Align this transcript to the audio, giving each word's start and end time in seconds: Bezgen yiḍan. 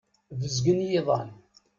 Bezgen 0.39 0.79
yiḍan. 0.89 1.29